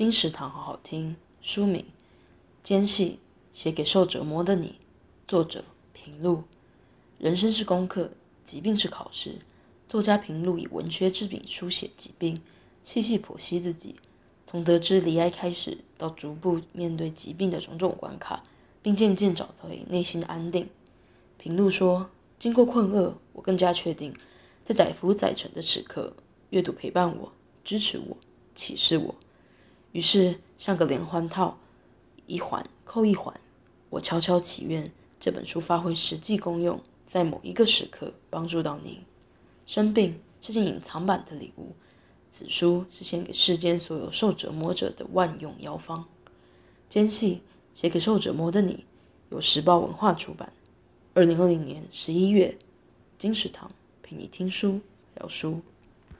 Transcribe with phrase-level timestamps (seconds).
[0.00, 1.14] 金石堂好好听。
[1.42, 1.84] 书名：
[2.64, 3.18] 奸细，
[3.52, 4.76] 写给受折磨的你。
[5.28, 6.44] 作者：平路。
[7.18, 9.40] 人生是功课，疾病是考试。
[9.86, 12.40] 作家平路以文学之笔书写疾病，
[12.82, 13.96] 细细剖析自己，
[14.46, 18.42] 从得知罹癌开始，到逐步面对疾病的种种关卡，
[18.80, 20.66] 并渐渐找回内心的安定。
[21.36, 22.08] 平路说
[22.40, 24.14] ：“经过困厄，我更加确定，
[24.64, 26.16] 在载福载沉的时刻，
[26.48, 27.30] 阅读陪伴我，
[27.62, 28.16] 支持我，
[28.54, 29.14] 启示我。
[29.92, 31.58] 于是，像个连环套，
[32.26, 33.40] 一环扣一环，
[33.90, 39.00] 我悄悄祈愿这本书发挥实际功用，在某一个时刻帮助到您。”
[39.66, 41.74] 生病是件隐藏版的礼物，
[42.30, 46.04] 此书是献给世间所有受折磨者的万用药方。
[46.88, 47.42] 间隙
[47.74, 48.84] 写给受折磨的你，
[49.30, 50.52] 由时报文化出版，
[51.14, 52.56] 二零二零年十一月。
[53.18, 53.70] 金石堂
[54.02, 54.80] 陪你听书
[55.16, 55.60] 聊书。